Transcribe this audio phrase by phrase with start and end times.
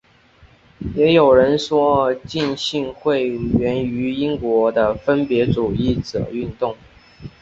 [0.95, 6.75] 也有人说浸信会源于英国的分别主义者运动。